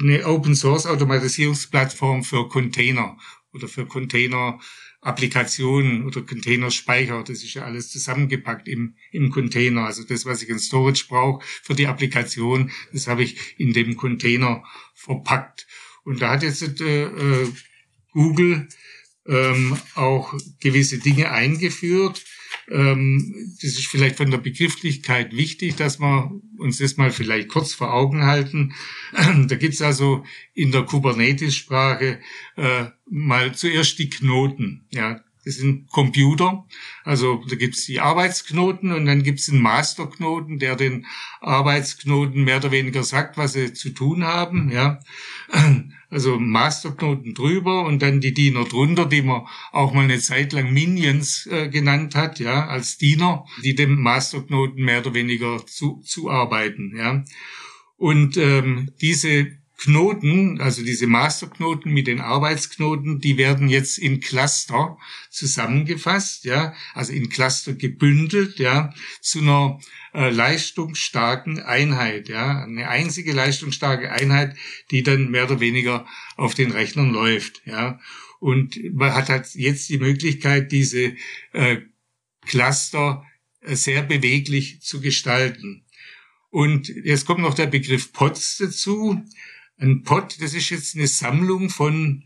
eine 0.00 0.26
Open 0.26 0.56
Source 0.56 0.86
Automatisierungsplattform 0.86 2.24
für 2.24 2.48
Container 2.48 3.16
oder 3.52 3.68
für 3.68 3.86
Container 3.86 4.58
Applikationen 5.00 6.04
oder 6.06 6.22
Containerspeicher. 6.22 7.22
Das 7.22 7.44
ist 7.44 7.54
ja 7.54 7.62
alles 7.62 7.90
zusammengepackt 7.90 8.66
im, 8.66 8.96
im 9.12 9.30
Container. 9.30 9.86
Also 9.86 10.02
das, 10.02 10.26
was 10.26 10.42
ich 10.42 10.48
in 10.48 10.58
Storage 10.58 11.06
brauche 11.08 11.44
für 11.62 11.74
die 11.74 11.86
Applikation, 11.86 12.72
das 12.92 13.06
habe 13.06 13.22
ich 13.22 13.58
in 13.58 13.72
dem 13.72 13.96
Container 13.96 14.64
verpackt. 14.94 15.67
Und 16.08 16.22
da 16.22 16.30
hat 16.30 16.42
jetzt 16.42 16.62
äh, 16.80 17.02
äh, 17.04 17.52
Google 18.12 18.66
ähm, 19.26 19.76
auch 19.94 20.34
gewisse 20.58 20.98
Dinge 20.98 21.30
eingeführt. 21.30 22.24
ähm, 22.70 23.54
das 23.60 23.72
ist 23.72 23.88
vielleicht 23.88 24.16
von 24.16 24.30
der 24.30 24.38
Begrifflichkeit 24.38 25.36
wichtig, 25.36 25.76
dass 25.76 26.00
wir 26.00 26.32
uns 26.56 26.78
das 26.78 26.96
mal 26.96 27.10
vielleicht 27.10 27.48
kurz 27.48 27.74
vor 27.74 27.92
Augen 27.92 28.24
halten. 28.24 28.74
Da 29.48 29.56
gibt's 29.56 29.82
also 29.82 30.24
in 30.54 30.72
der 30.72 30.84
Kubernetes-Sprache 30.84 32.20
äh, 32.56 32.86
mal 33.10 33.54
zuerst 33.54 33.98
die 33.98 34.08
Knoten. 34.08 34.86
Ja, 34.90 35.22
das 35.48 35.56
sind 35.56 35.88
Computer. 35.88 36.66
Also 37.04 37.42
da 37.48 37.56
gibt's 37.56 37.86
die 37.86 38.00
Arbeitsknoten 38.00 38.92
und 38.92 39.06
dann 39.06 39.22
gibt's 39.22 39.48
einen 39.48 39.62
Masterknoten, 39.62 40.58
der 40.58 40.76
den 40.76 41.06
Arbeitsknoten 41.40 42.44
mehr 42.44 42.58
oder 42.58 42.70
weniger 42.70 43.02
sagt, 43.02 43.38
was 43.38 43.54
sie 43.54 43.72
zu 43.72 43.90
tun 43.90 44.24
haben. 44.24 44.70
Ja, 44.70 45.00
also 46.10 46.38
Masterknoten 46.38 47.34
drüber 47.34 47.84
und 47.84 48.00
dann 48.00 48.20
die 48.20 48.32
Diener 48.32 48.64
drunter, 48.64 49.06
die 49.06 49.22
man 49.22 49.46
auch 49.72 49.92
mal 49.92 50.04
eine 50.04 50.18
Zeit 50.18 50.52
lang 50.52 50.72
Minions 50.72 51.46
äh, 51.46 51.68
genannt 51.68 52.14
hat, 52.14 52.38
ja, 52.40 52.66
als 52.66 52.96
Diener, 52.96 53.44
die 53.62 53.74
dem 53.74 54.00
Masterknoten 54.00 54.84
mehr 54.84 55.00
oder 55.00 55.14
weniger 55.14 55.64
zu, 55.66 56.00
zuarbeiten, 56.04 56.94
ja. 56.96 57.24
Und 57.96 58.36
ähm, 58.36 58.92
diese 59.00 59.58
Knoten, 59.78 60.60
also 60.60 60.82
diese 60.82 61.06
Masterknoten 61.06 61.92
mit 61.92 62.08
den 62.08 62.20
Arbeitsknoten, 62.20 63.20
die 63.20 63.38
werden 63.38 63.68
jetzt 63.68 63.96
in 63.96 64.18
Cluster 64.18 64.98
zusammengefasst, 65.30 66.44
ja, 66.44 66.74
also 66.94 67.12
in 67.12 67.28
Cluster 67.28 67.74
gebündelt, 67.74 68.58
ja, 68.58 68.92
zu 69.20 69.38
einer 69.38 69.78
äh, 70.14 70.30
leistungsstarken 70.30 71.60
Einheit, 71.60 72.28
ja, 72.28 72.64
eine 72.64 72.88
einzige 72.88 73.32
leistungsstarke 73.32 74.10
Einheit, 74.10 74.56
die 74.90 75.04
dann 75.04 75.30
mehr 75.30 75.44
oder 75.44 75.60
weniger 75.60 76.06
auf 76.36 76.54
den 76.54 76.72
Rechnern 76.72 77.10
läuft, 77.10 77.62
ja. 77.64 78.00
Und 78.40 78.80
man 78.94 79.14
hat 79.14 79.28
halt 79.28 79.54
jetzt 79.54 79.88
die 79.88 79.98
Möglichkeit, 79.98 80.72
diese 80.72 81.14
äh, 81.52 81.78
Cluster 82.46 83.24
äh, 83.60 83.76
sehr 83.76 84.02
beweglich 84.02 84.80
zu 84.80 85.00
gestalten. 85.00 85.84
Und 86.50 86.88
jetzt 86.88 87.26
kommt 87.26 87.40
noch 87.40 87.54
der 87.54 87.66
Begriff 87.66 88.12
Pods 88.12 88.58
dazu. 88.58 89.22
Ein 89.80 90.02
Pod, 90.02 90.36
das 90.40 90.54
ist 90.54 90.70
jetzt 90.70 90.96
eine 90.96 91.06
Sammlung 91.06 91.70
von 91.70 92.24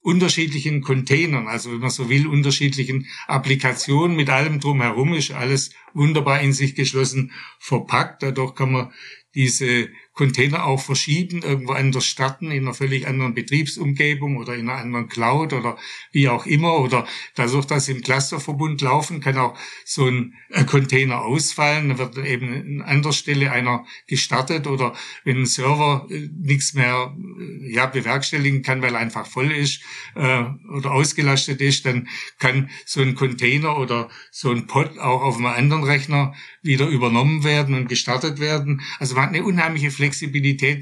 unterschiedlichen 0.00 0.82
Containern, 0.82 1.48
also 1.48 1.72
wenn 1.72 1.78
man 1.78 1.90
so 1.90 2.10
will, 2.10 2.26
unterschiedlichen 2.26 3.06
Applikationen 3.26 4.16
mit 4.16 4.28
allem 4.28 4.60
drumherum 4.60 5.14
ist 5.14 5.30
alles 5.30 5.70
wunderbar 5.94 6.40
in 6.40 6.52
sich 6.52 6.74
geschlossen 6.74 7.32
verpackt. 7.58 8.22
Dadurch 8.22 8.54
kann 8.54 8.72
man 8.72 8.92
diese 9.34 9.88
Container 10.14 10.64
auch 10.64 10.80
verschieben, 10.80 11.42
irgendwo 11.42 11.72
anders 11.72 12.06
starten, 12.06 12.52
in 12.52 12.64
einer 12.64 12.74
völlig 12.74 13.06
anderen 13.08 13.34
Betriebsumgebung 13.34 14.36
oder 14.36 14.54
in 14.54 14.68
einer 14.68 14.80
anderen 14.80 15.08
Cloud 15.08 15.52
oder 15.52 15.76
wie 16.12 16.28
auch 16.28 16.46
immer. 16.46 16.78
Oder 16.78 17.04
dadurch, 17.34 17.66
dass 17.66 17.86
sie 17.86 17.92
im 17.92 18.02
Clusterverbund 18.02 18.80
laufen, 18.80 19.20
kann 19.20 19.36
auch 19.36 19.58
so 19.84 20.06
ein 20.06 20.34
Container 20.66 21.22
ausfallen. 21.22 21.88
Dann 21.88 21.98
wird 21.98 22.16
eben 22.18 22.80
an 22.80 22.82
anderer 22.82 23.12
Stelle 23.12 23.50
einer 23.50 23.84
gestartet 24.06 24.68
oder 24.68 24.94
wenn 25.24 25.38
ein 25.38 25.46
Server 25.46 26.06
äh, 26.08 26.28
nichts 26.32 26.74
mehr 26.74 27.12
äh, 27.40 27.72
ja, 27.72 27.86
bewerkstelligen 27.86 28.62
kann, 28.62 28.82
weil 28.82 28.94
er 28.94 29.00
einfach 29.00 29.26
voll 29.26 29.50
ist 29.50 29.80
äh, 30.14 30.44
oder 30.76 30.92
ausgelastet 30.92 31.60
ist, 31.60 31.86
dann 31.86 32.08
kann 32.38 32.70
so 32.86 33.00
ein 33.00 33.16
Container 33.16 33.78
oder 33.78 34.08
so 34.30 34.50
ein 34.50 34.68
Pod 34.68 34.96
auch 34.98 35.22
auf 35.22 35.36
einem 35.38 35.46
anderen 35.46 35.82
Rechner 35.82 36.34
wieder 36.62 36.86
übernommen 36.86 37.42
werden 37.42 37.74
und 37.74 37.88
gestartet 37.88 38.38
werden. 38.38 38.80
Also 39.00 39.16
man 39.16 39.24
hat 39.24 39.30
eine 39.30 39.44
unheimliche 39.44 39.90
Flexibilität 39.90 40.03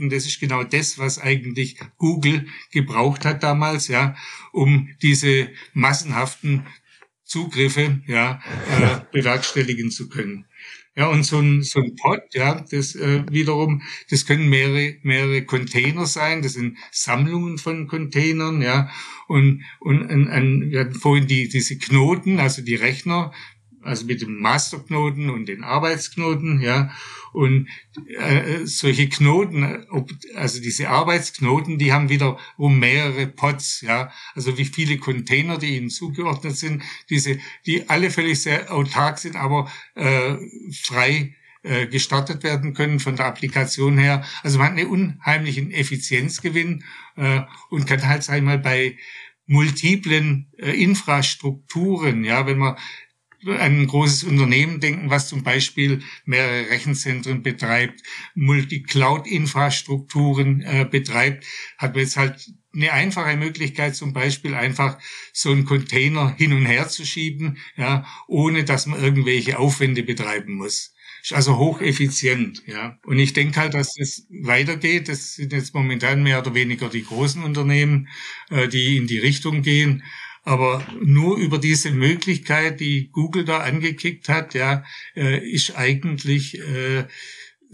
und 0.01 0.13
das 0.13 0.27
ist 0.27 0.41
genau 0.41 0.65
das, 0.65 0.99
was 0.99 1.19
eigentlich 1.19 1.77
Google 1.99 2.47
gebraucht 2.71 3.25
hat 3.25 3.43
damals, 3.43 3.89
ja, 3.89 4.17
um 4.53 4.89
diese 5.03 5.51
massenhaften 5.75 6.67
Zugriffe 7.25 8.01
ja, 8.07 8.43
äh, 8.71 9.01
bewerkstelligen 9.13 9.91
zu 9.91 10.09
können. 10.09 10.47
Ja, 10.95 11.07
und 11.07 11.25
so 11.25 11.39
ein, 11.39 11.63
so 11.63 11.81
ein 11.81 11.97
Pod, 11.97 12.21
ja, 12.35 12.67
das 12.71 12.95
äh, 12.95 13.25
wiederum, 13.31 13.81
das 14.11 14.27
können 14.27 14.51
mehrere, 14.51 14.97
mehrere 15.03 15.43
Container 15.43 16.05
sein, 16.05 16.43
das 16.43 16.53
sind 16.53 16.77
Sammlungen 16.91 17.57
von 17.57 17.87
Containern, 17.87 18.61
ja, 18.61 18.91
und, 19.27 19.65
und 19.81 20.11
ein, 20.11 20.29
ein, 20.29 20.71
wir 20.71 20.81
hatten 20.81 20.95
vorhin 20.95 21.27
die, 21.27 21.49
diese 21.49 21.79
Knoten, 21.79 22.39
also 22.39 22.61
die 22.61 22.75
Rechner, 22.75 23.33
also 23.83 24.07
mit 24.07 24.23
dem 24.23 24.39
Masterknoten 24.41 25.31
und 25.31 25.47
den 25.47 25.65
Arbeitsknoten, 25.65 26.61
ja. 26.61 26.91
Und 27.33 27.69
äh, 28.19 28.67
solche 28.67 29.09
Knoten, 29.09 29.87
ob, 29.91 30.11
also 30.35 30.61
diese 30.61 30.91
Arbeitsknoten, 30.91 31.79
die 31.79 31.93
haben 31.93 32.11
wiederum 32.11 32.79
mehrere 32.79 33.27
Pods, 33.27 33.81
ja. 33.81 34.13
Also 34.35 34.59
wie 34.59 34.65
viele 34.65 34.99
Container, 34.99 35.59
die 35.59 35.77
ihnen 35.77 35.91
zugeordnet 35.91 36.57
sind, 36.57 36.83
diese, 37.11 37.39
die 37.67 37.89
alle 37.89 38.11
völlig 38.11 38.43
sehr 38.43 38.73
autark 38.73 39.19
sind, 39.19 39.37
aber 39.37 39.71
äh, 39.95 40.37
frei 40.83 41.35
äh, 41.63 41.87
gestartet 41.87 42.43
werden 42.43 42.75
können 42.75 43.01
von 43.01 43.17
der 43.17 43.27
Applikation 43.27 43.97
her. 43.97 44.25
Also 44.43 44.59
man 44.59 44.73
hat 44.73 44.79
einen 44.79 44.89
unheimlichen 44.89 45.71
Effizienzgewinn 45.71 46.85
äh, 47.17 47.43
und 47.71 47.87
kann 47.87 48.07
halt, 48.07 48.25
sag 48.25 48.37
ich 48.39 48.43
mal, 48.43 48.59
bei 48.59 48.97
multiplen 49.47 50.51
äh, 50.59 50.71
Infrastrukturen, 50.73 52.25
ja, 52.25 52.47
wenn 52.47 52.59
man 52.59 52.77
ein 53.47 53.87
großes 53.87 54.25
Unternehmen 54.25 54.81
denken, 54.81 55.11
was 55.11 55.29
zum 55.29 55.43
Beispiel 55.43 56.03
mehrere 56.25 56.71
Rechenzentren 56.71 57.43
betreibt, 57.43 58.03
Multi-Cloud-Infrastrukturen 58.35 60.63
äh, 60.63 60.87
betreibt, 60.91 61.45
hat 61.79 61.95
man 61.95 62.05
jetzt 62.05 62.17
halt 62.17 62.53
eine 62.75 62.93
einfache 62.93 63.37
Möglichkeit, 63.37 63.97
zum 63.97 64.13
Beispiel 64.13 64.55
einfach 64.55 64.99
so 65.33 65.51
einen 65.51 65.65
Container 65.65 66.35
hin 66.37 66.53
und 66.53 66.67
her 66.67 66.89
zu 66.89 67.05
schieben, 67.05 67.59
ja, 67.77 68.07
ohne 68.29 68.65
dass 68.65 68.87
man 68.87 69.03
irgendwelche 69.03 69.59
Aufwände 69.59 70.03
betreiben 70.03 70.55
muss. 70.55 70.95
Ist 71.23 71.35
also 71.35 71.59
hocheffizient, 71.59 72.63
ja. 72.67 72.99
Und 73.05 73.19
ich 73.19 73.33
denke 73.33 73.61
halt, 73.61 73.75
dass 73.75 73.95
das 73.95 74.27
weitergeht. 74.31 75.09
Das 75.09 75.35
sind 75.35 75.53
jetzt 75.53 75.75
momentan 75.75 76.23
mehr 76.23 76.41
oder 76.41 76.55
weniger 76.55 76.89
die 76.89 77.05
großen 77.05 77.43
Unternehmen, 77.45 78.09
äh, 78.51 78.69
die 78.69 78.97
in 78.97 79.07
die 79.07 79.19
Richtung 79.19 79.63
gehen. 79.63 80.03
Aber 80.45 80.85
nur 81.01 81.37
über 81.37 81.59
diese 81.59 81.93
Möglichkeit, 81.93 82.81
die 82.81 83.09
Google 83.13 83.45
da 83.45 83.59
angekickt 83.59 84.29
hat, 84.29 84.55
ja, 84.55 84.85
äh, 85.15 85.39
ist 85.39 85.77
eigentlich 85.77 86.59
äh, 86.59 87.05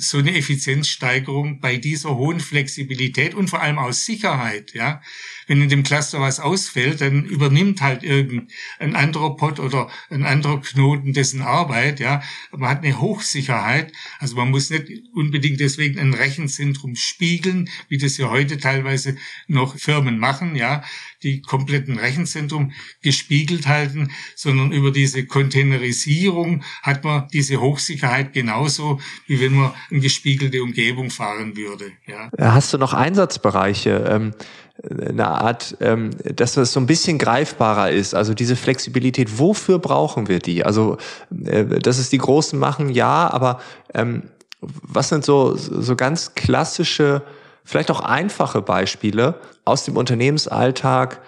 so 0.01 0.19
eine 0.19 0.37
Effizienzsteigerung 0.37 1.59
bei 1.59 1.77
dieser 1.77 2.17
hohen 2.17 2.39
Flexibilität 2.39 3.35
und 3.35 3.51
vor 3.51 3.61
allem 3.61 3.79
aus 3.79 4.05
Sicherheit, 4.05 4.73
ja. 4.73 5.03
Wenn 5.49 5.61
in 5.61 5.69
dem 5.69 5.83
Cluster 5.83 6.21
was 6.21 6.39
ausfällt, 6.39 7.01
dann 7.01 7.25
übernimmt 7.25 7.81
halt 7.81 8.05
irgendein 8.05 8.95
anderer 8.95 9.37
Pod 9.37 9.59
oder 9.59 9.91
ein 10.09 10.25
anderer 10.25 10.61
Knoten 10.61 11.13
dessen 11.15 11.43
Arbeit, 11.43 11.99
ja. 11.99 12.23
Man 12.57 12.71
hat 12.71 12.85
eine 12.85 13.01
Hochsicherheit. 13.01 13.93
Also 14.21 14.37
man 14.37 14.51
muss 14.51 14.71
nicht 14.71 14.87
unbedingt 15.15 15.59
deswegen 15.59 15.99
ein 15.99 16.15
Rechenzentrum 16.15 16.95
spiegeln, 16.95 17.69
wie 17.89 17.99
das 17.99 18.19
ja 18.19 18.31
heute 18.31 18.59
teilweise 18.59 19.17
noch 19.49 19.77
Firmen 19.77 20.19
machen, 20.19 20.55
ja 20.55 20.85
die 21.23 21.41
kompletten 21.41 21.99
Rechenzentrum 21.99 22.73
gespiegelt 23.03 23.67
halten, 23.67 24.11
sondern 24.37 24.73
über 24.73 24.93
diese 24.93 25.27
Containerisierung 25.27 26.63
hat 26.83 27.05
man 27.05 27.29
diese 27.33 27.61
Hochsicherheit 27.61 28.33
genauso, 28.33 29.01
wie 29.27 29.41
wenn 29.41 29.55
man 29.55 29.73
eine 29.91 30.01
gespiegelte 30.01 30.63
Umgebung 30.63 31.11
fahren 31.11 31.57
würde. 31.57 31.93
Ja. 32.07 32.31
Hast 32.39 32.73
du 32.73 32.79
noch 32.79 32.95
Einsatzbereiche? 32.95 34.05
Ähm 34.09 34.35
eine 35.09 35.27
Art, 35.27 35.77
ähm, 35.81 36.11
dass 36.23 36.55
das 36.55 36.73
so 36.73 36.81
ein 36.81 36.87
bisschen 36.87 37.19
greifbarer 37.19 37.91
ist. 37.91 38.15
Also 38.15 38.33
diese 38.35 38.55
Flexibilität, 38.55 39.39
wofür 39.39 39.79
brauchen 39.79 40.29
wir 40.29 40.39
die? 40.39 40.65
Also, 40.65 40.99
äh, 41.45 41.65
dass 41.65 41.99
es 41.99 42.11
die 42.11 42.19
Großen 42.19 42.59
machen, 42.59 42.89
ja, 42.91 43.29
aber 43.29 43.61
ähm, 43.93 44.31
was 44.61 45.09
sind 45.09 45.25
so, 45.25 45.57
so 45.57 45.97
ganz 45.97 46.35
klassische 46.35 47.23
vielleicht 47.65 47.91
auch 47.91 48.01
einfache 48.01 48.63
Beispiele 48.63 49.41
aus 49.65 49.85
dem 49.85 49.97
Unternehmensalltag, 49.97 51.21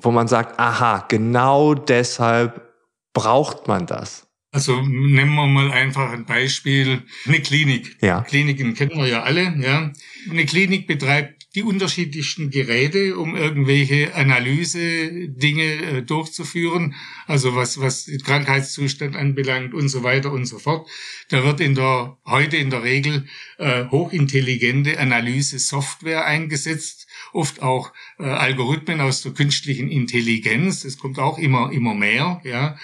wo 0.00 0.10
man 0.10 0.26
sagt, 0.26 0.58
aha, 0.58 1.04
genau 1.08 1.74
deshalb 1.74 2.72
braucht 3.12 3.68
man 3.68 3.86
das. 3.86 4.26
Also 4.52 4.82
nehmen 4.82 5.34
wir 5.34 5.46
mal 5.46 5.70
einfach 5.70 6.10
ein 6.10 6.24
Beispiel, 6.24 7.02
eine 7.24 7.40
Klinik. 7.40 7.96
Ja. 8.00 8.22
Kliniken 8.22 8.74
kennen 8.74 8.96
wir 8.96 9.06
ja 9.06 9.22
alle, 9.22 9.54
ja. 9.60 9.92
Eine 10.28 10.44
Klinik 10.44 10.88
betreibt 10.88 11.40
die 11.54 11.62
unterschiedlichsten 11.62 12.50
Geräte, 12.50 13.16
um 13.16 13.36
irgendwelche 13.36 14.14
Analyse-Dinge 14.14 15.62
äh, 15.62 16.02
durchzuführen, 16.02 16.94
also 17.26 17.56
was, 17.56 17.80
was 17.80 18.04
den 18.04 18.22
Krankheitszustand 18.22 19.16
anbelangt 19.16 19.74
und 19.74 19.88
so 19.88 20.04
weiter 20.04 20.32
und 20.32 20.46
so 20.46 20.58
fort. 20.58 20.88
Da 21.28 21.44
wird 21.44 21.60
in 21.60 21.74
der, 21.74 22.18
heute 22.26 22.56
in 22.56 22.70
der 22.70 22.84
Regel 22.84 23.26
äh, 23.58 23.86
hochintelligente 23.86 24.98
Analyse-Software 24.98 26.24
eingesetzt, 26.24 27.08
oft 27.32 27.62
auch 27.62 27.92
äh, 28.18 28.24
Algorithmen 28.24 29.00
aus 29.00 29.22
der 29.22 29.32
künstlichen 29.32 29.88
Intelligenz, 29.88 30.82
das 30.82 30.98
kommt 30.98 31.18
auch 31.18 31.38
immer, 31.38 31.72
immer 31.72 31.94
mehr, 31.94 32.40
ja. 32.44 32.76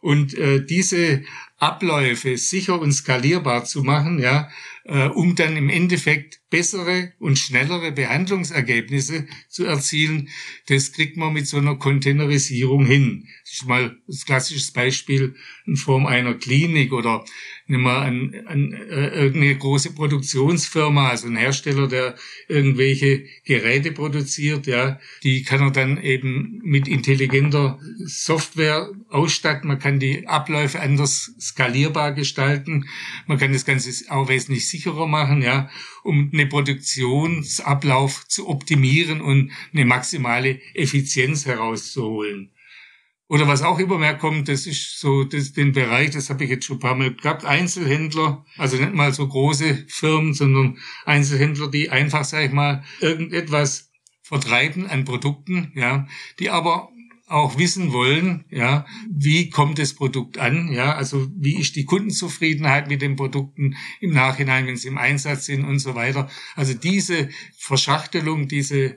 Und 0.00 0.34
äh, 0.34 0.64
diese 0.64 1.22
Abläufe 1.58 2.36
sicher 2.36 2.80
und 2.80 2.92
skalierbar 2.92 3.64
zu 3.64 3.82
machen, 3.82 4.18
ja, 4.18 4.48
äh, 4.88 5.08
um 5.08 5.34
dann 5.34 5.56
im 5.56 5.68
Endeffekt 5.68 6.40
bessere 6.48 7.12
und 7.18 7.38
schnellere 7.38 7.90
Behandlungsergebnisse 7.90 9.26
zu 9.48 9.64
erzielen, 9.64 10.28
das 10.68 10.92
kriegt 10.92 11.16
man 11.16 11.32
mit 11.32 11.48
so 11.48 11.56
einer 11.56 11.76
Containerisierung 11.76 12.86
hin. 12.86 13.26
Das 13.44 13.54
ist 13.54 13.66
mal 13.66 13.96
das 14.06 14.24
klassische 14.24 14.72
Beispiel 14.72 15.34
in 15.66 15.76
Form 15.76 16.06
einer 16.06 16.34
Klinik 16.34 16.92
oder 16.92 17.24
nehmen 17.66 17.82
wir 17.82 17.98
an, 17.98 18.34
an 18.46 18.72
äh, 18.72 19.08
irgendeine 19.08 19.56
große 19.56 19.92
Produktionsfirma, 19.92 21.08
also 21.08 21.26
ein 21.26 21.36
Hersteller, 21.36 21.88
der 21.88 22.14
irgendwelche 22.48 23.24
Geräte 23.44 23.90
produziert, 23.90 24.66
ja, 24.66 25.00
die 25.24 25.42
kann 25.42 25.60
er 25.60 25.72
dann 25.72 26.00
eben 26.00 26.60
mit 26.62 26.86
intelligenter 26.86 27.80
Software 28.04 28.90
ausstatten. 29.08 29.68
Man 29.68 29.78
kann 29.78 29.98
die 29.98 30.28
Abläufe 30.28 30.80
anders 30.80 31.34
skalierbar 31.40 32.12
gestalten. 32.12 32.88
Man 33.26 33.38
kann 33.38 33.52
das 33.52 33.64
Ganze 33.64 33.90
auch 34.10 34.28
wesentlich 34.28 34.68
sicherer 34.76 35.06
machen, 35.06 35.42
ja, 35.42 35.68
um 36.02 36.30
eine 36.32 36.46
Produktionsablauf 36.46 38.26
zu 38.28 38.48
optimieren 38.48 39.20
und 39.20 39.50
eine 39.72 39.84
maximale 39.84 40.60
Effizienz 40.74 41.46
herauszuholen. 41.46 42.52
Oder 43.28 43.48
was 43.48 43.62
auch 43.62 43.80
immer 43.80 43.98
mehr 43.98 44.16
kommt, 44.16 44.48
das 44.48 44.66
ist 44.66 45.00
so 45.00 45.24
das, 45.24 45.52
den 45.52 45.72
Bereich, 45.72 46.10
das 46.10 46.30
habe 46.30 46.44
ich 46.44 46.50
jetzt 46.50 46.66
schon 46.66 46.76
ein 46.76 46.80
paar 46.80 46.94
Mal 46.94 47.12
gehabt, 47.12 47.44
Einzelhändler, 47.44 48.44
also 48.56 48.76
nicht 48.76 48.94
mal 48.94 49.12
so 49.12 49.26
große 49.26 49.86
Firmen, 49.88 50.32
sondern 50.32 50.78
Einzelhändler, 51.04 51.68
die 51.68 51.90
einfach, 51.90 52.24
sag 52.24 52.44
ich 52.44 52.52
mal, 52.52 52.84
irgendetwas 53.00 53.90
vertreiben 54.22 54.86
an 54.86 55.04
Produkten, 55.04 55.72
ja, 55.74 56.06
die 56.38 56.50
aber 56.50 56.90
auch 57.26 57.58
wissen 57.58 57.92
wollen, 57.92 58.44
ja, 58.50 58.86
wie 59.10 59.50
kommt 59.50 59.80
das 59.80 59.94
Produkt 59.94 60.38
an, 60.38 60.68
ja, 60.72 60.94
also 60.94 61.28
wie 61.36 61.58
ist 61.60 61.74
die 61.74 61.84
Kundenzufriedenheit 61.84 62.88
mit 62.88 63.02
den 63.02 63.16
Produkten 63.16 63.76
im 64.00 64.12
Nachhinein, 64.12 64.66
wenn 64.66 64.76
sie 64.76 64.88
im 64.88 64.98
Einsatz 64.98 65.46
sind 65.46 65.64
und 65.64 65.80
so 65.80 65.96
weiter. 65.96 66.30
Also 66.54 66.74
diese 66.74 67.28
Verschachtelung, 67.56 68.46
diese 68.46 68.96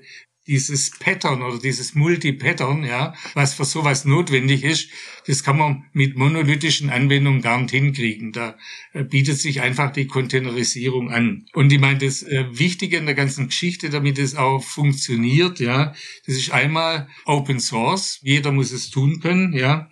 dieses 0.49 0.89
Pattern 0.97 1.43
oder 1.43 1.59
dieses 1.59 1.93
Multi-Pattern, 1.93 2.83
ja, 2.83 3.13
was 3.35 3.53
für 3.53 3.65
sowas 3.65 4.03
notwendig 4.03 4.63
ist, 4.63 4.89
das 5.27 5.43
kann 5.43 5.57
man 5.57 5.85
mit 5.93 6.17
monolithischen 6.17 6.89
Anwendungen 6.89 7.43
gar 7.43 7.61
nicht 7.61 7.69
hinkriegen. 7.69 8.31
Da 8.31 8.57
äh, 8.93 9.03
bietet 9.03 9.37
sich 9.37 9.61
einfach 9.61 9.91
die 9.91 10.07
Containerisierung 10.07 11.11
an. 11.11 11.45
Und 11.53 11.71
ich 11.71 11.79
meine, 11.79 11.99
das 11.99 12.23
äh, 12.23 12.45
Wichtige 12.51 12.97
in 12.97 13.05
der 13.05 13.13
ganzen 13.13 13.47
Geschichte, 13.47 13.91
damit 13.91 14.17
es 14.17 14.35
auch 14.35 14.63
funktioniert, 14.63 15.59
ja, 15.59 15.93
das 16.25 16.35
ist 16.35 16.51
einmal 16.51 17.07
Open 17.25 17.59
Source. 17.59 18.19
Jeder 18.23 18.51
muss 18.51 18.71
es 18.71 18.89
tun 18.89 19.19
können, 19.19 19.53
ja. 19.53 19.87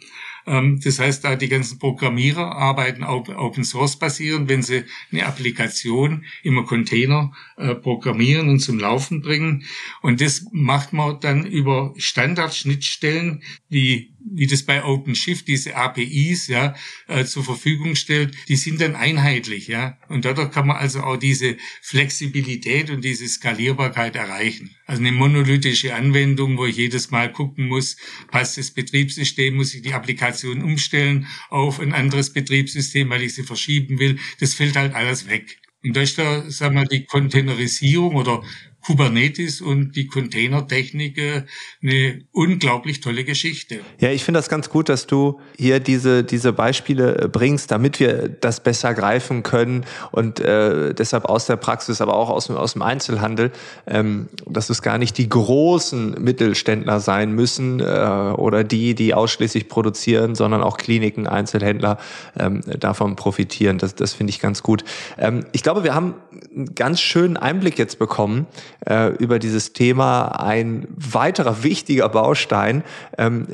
Ähm, 0.47 0.79
das 0.83 0.99
heißt, 0.99 1.23
da 1.23 1.35
die 1.35 1.49
ganzen 1.49 1.77
Programmierer 1.77 2.55
arbeiten 2.55 3.03
Open 3.03 3.63
Source 3.63 3.99
basierend, 3.99 4.49
wenn 4.49 4.63
sie 4.63 4.85
eine 5.11 5.25
Applikation 5.25 6.25
im 6.41 6.65
Container 6.65 7.33
äh, 7.57 7.75
programmieren 7.75 8.49
und 8.49 8.59
zum 8.59 8.79
Laufen 8.79 9.21
bringen. 9.21 9.65
Und 10.01 10.21
das 10.21 10.45
macht 10.51 10.93
man 10.93 11.19
dann 11.19 11.45
über 11.45 11.93
Standardschnittstellen, 11.97 13.43
wie 13.69 14.17
wie 14.29 14.47
das 14.47 14.63
bei 14.63 14.83
OpenShift 14.83 15.47
diese 15.47 15.75
APIs 15.75 16.47
ja 16.47 16.75
äh, 17.07 17.23
zur 17.25 17.43
Verfügung 17.43 17.95
stellt, 17.95 18.35
die 18.47 18.55
sind 18.55 18.81
dann 18.81 18.95
einheitlich, 18.95 19.67
ja. 19.67 19.97
Und 20.09 20.25
dadurch 20.25 20.51
kann 20.51 20.67
man 20.67 20.77
also 20.77 21.01
auch 21.01 21.17
diese 21.17 21.57
Flexibilität 21.81 22.89
und 22.89 23.03
diese 23.03 23.27
Skalierbarkeit 23.27 24.15
erreichen. 24.15 24.75
Also 24.85 25.01
eine 25.01 25.11
monolithische 25.11 25.95
Anwendung, 25.95 26.57
wo 26.57 26.65
ich 26.65 26.77
jedes 26.77 27.11
Mal 27.11 27.31
gucken 27.31 27.67
muss, 27.67 27.97
passt 28.29 28.57
das 28.57 28.71
Betriebssystem, 28.71 29.55
muss 29.55 29.73
ich 29.73 29.81
die 29.81 29.93
Applikation 29.93 30.36
umstellen 30.43 31.27
auf 31.49 31.79
ein 31.79 31.93
anderes 31.93 32.33
Betriebssystem, 32.33 33.09
weil 33.09 33.23
ich 33.23 33.35
sie 33.35 33.43
verschieben 33.43 33.99
will. 33.99 34.19
Das 34.39 34.53
fällt 34.53 34.75
halt 34.75 34.93
alles 34.93 35.27
weg. 35.27 35.59
Und 35.83 35.95
da 35.95 36.01
ist 36.01 36.17
da, 36.17 36.49
sagen 36.49 36.75
wir, 36.75 36.85
die 36.85 37.05
Containerisierung 37.05 38.15
oder 38.15 38.43
Kubernetes 38.85 39.59
und 39.59 39.95
die 39.95 40.07
Containertechnik 40.07 41.17
äh, 41.17 41.43
eine 41.83 42.21
unglaublich 42.31 43.01
tolle 43.01 43.25
Geschichte. 43.25 43.81
Ja, 43.99 44.11
ich 44.11 44.23
finde 44.23 44.39
das 44.39 44.47
ganz 44.47 44.69
gut, 44.69 44.87
dass 44.87 45.07
du 45.07 45.39
hier 45.57 45.79
diese, 45.79 46.23
diese 46.23 46.53
Beispiele 46.53 47.23
äh, 47.23 47.27
bringst, 47.27 47.71
damit 47.71 47.99
wir 47.99 48.29
das 48.29 48.63
besser 48.63 48.93
greifen 48.93 49.43
können 49.43 49.85
und 50.11 50.39
äh, 50.39 50.93
deshalb 50.93 51.25
aus 51.25 51.47
der 51.47 51.57
Praxis, 51.57 51.99
aber 51.99 52.15
auch 52.15 52.29
aus, 52.29 52.49
aus 52.49 52.73
dem 52.73 52.81
Einzelhandel, 52.81 53.51
ähm, 53.87 54.29
dass 54.45 54.69
es 54.69 54.81
gar 54.81 54.97
nicht 54.97 55.17
die 55.17 55.27
großen 55.27 56.11
Mittelständler 56.23 57.01
sein 57.01 57.33
müssen 57.33 57.81
äh, 57.81 57.83
oder 57.83 58.63
die, 58.63 58.95
die 58.95 59.13
ausschließlich 59.13 59.67
produzieren, 59.67 60.35
sondern 60.35 60.61
auch 60.61 60.77
Kliniken, 60.77 61.27
Einzelhändler 61.27 61.97
ähm, 62.39 62.61
davon 62.79 63.17
profitieren. 63.17 63.77
Das, 63.79 63.95
das 63.95 64.13
finde 64.13 64.31
ich 64.31 64.39
ganz 64.39 64.63
gut. 64.63 64.85
Ähm, 65.17 65.45
ich 65.51 65.63
glaube, 65.63 65.83
wir 65.83 65.93
haben 65.93 66.15
einen 66.55 66.73
ganz 66.73 67.01
schönen 67.01 67.35
Einblick 67.35 67.77
jetzt 67.77 67.99
bekommen, 67.99 68.47
äh, 68.85 69.09
über 69.15 69.39
dieses 69.39 69.73
Thema 69.73 70.27
ein 70.39 70.87
weiterer 70.95 71.63
wichtiger 71.63 72.09
Baustein. 72.09 72.83
Ähm, 73.17 73.47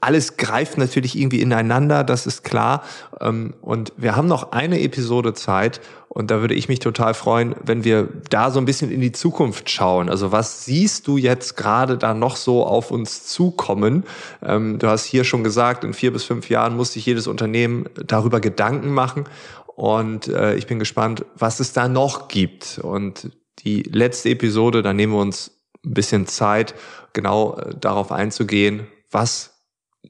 alles 0.00 0.36
greift 0.36 0.78
natürlich 0.78 1.18
irgendwie 1.18 1.40
ineinander, 1.40 2.04
das 2.04 2.26
ist 2.26 2.44
klar. 2.44 2.82
Ähm, 3.20 3.54
und 3.60 3.92
wir 3.96 4.16
haben 4.16 4.28
noch 4.28 4.52
eine 4.52 4.80
Episode 4.80 5.34
Zeit 5.34 5.80
und 6.16 6.30
da 6.30 6.40
würde 6.40 6.54
ich 6.54 6.70
mich 6.70 6.78
total 6.78 7.12
freuen, 7.12 7.54
wenn 7.62 7.84
wir 7.84 8.08
da 8.30 8.50
so 8.50 8.58
ein 8.58 8.64
bisschen 8.64 8.90
in 8.90 9.02
die 9.02 9.12
Zukunft 9.12 9.68
schauen. 9.68 10.08
Also 10.08 10.32
was 10.32 10.64
siehst 10.64 11.06
du 11.08 11.18
jetzt 11.18 11.58
gerade 11.58 11.98
da 11.98 12.14
noch 12.14 12.36
so 12.36 12.64
auf 12.64 12.90
uns 12.90 13.26
zukommen? 13.26 14.04
Ähm, 14.42 14.78
du 14.78 14.88
hast 14.88 15.04
hier 15.04 15.24
schon 15.24 15.44
gesagt, 15.44 15.84
in 15.84 15.92
vier 15.92 16.14
bis 16.14 16.24
fünf 16.24 16.48
Jahren 16.48 16.74
muss 16.74 16.94
sich 16.94 17.04
jedes 17.04 17.26
Unternehmen 17.26 17.84
darüber 18.06 18.40
Gedanken 18.40 18.94
machen. 18.94 19.24
Und 19.74 20.28
äh, 20.28 20.54
ich 20.54 20.66
bin 20.66 20.78
gespannt, 20.78 21.26
was 21.36 21.60
es 21.60 21.74
da 21.74 21.86
noch 21.86 22.28
gibt. 22.28 22.80
Und 22.82 23.30
die 23.60 23.82
letzte 23.82 24.30
Episode, 24.30 24.82
da 24.82 24.92
nehmen 24.92 25.12
wir 25.12 25.20
uns 25.20 25.52
ein 25.84 25.94
bisschen 25.94 26.26
Zeit, 26.26 26.74
genau 27.12 27.56
äh, 27.56 27.74
darauf 27.78 28.12
einzugehen, 28.12 28.86
was 29.10 29.52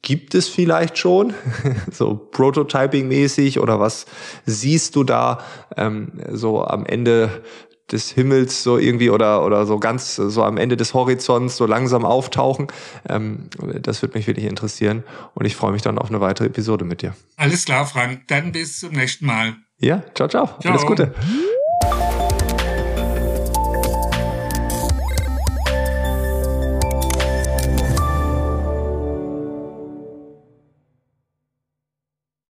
gibt 0.02 0.34
es 0.34 0.48
vielleicht 0.48 0.98
schon, 0.98 1.34
so 1.90 2.28
Prototyping-mäßig 2.32 3.60
oder 3.60 3.80
was 3.80 4.06
siehst 4.44 4.96
du 4.96 5.04
da 5.04 5.40
ähm, 5.76 6.12
so 6.30 6.64
am 6.64 6.84
Ende 6.84 7.42
des 7.90 8.10
Himmels 8.10 8.64
so 8.64 8.78
irgendwie 8.78 9.10
oder 9.10 9.44
oder 9.44 9.64
so 9.64 9.78
ganz 9.78 10.16
so 10.16 10.42
am 10.42 10.56
Ende 10.56 10.76
des 10.76 10.92
Horizonts 10.92 11.56
so 11.56 11.66
langsam 11.66 12.04
auftauchen. 12.04 12.66
Ähm, 13.08 13.48
das 13.80 14.02
würde 14.02 14.18
mich 14.18 14.26
wirklich 14.26 14.46
interessieren 14.46 15.04
und 15.34 15.44
ich 15.44 15.54
freue 15.54 15.72
mich 15.72 15.82
dann 15.82 15.98
auf 15.98 16.08
eine 16.08 16.20
weitere 16.20 16.46
Episode 16.46 16.84
mit 16.84 17.02
dir. 17.02 17.14
Alles 17.36 17.64
klar, 17.64 17.86
Frank. 17.86 18.26
Dann 18.26 18.52
bis 18.52 18.80
zum 18.80 18.92
nächsten 18.92 19.26
Mal. 19.26 19.54
Ja, 19.78 20.02
ciao, 20.14 20.28
ciao. 20.28 20.46
ciao. 20.60 20.72
Alles 20.72 20.84
Gute. 20.84 21.14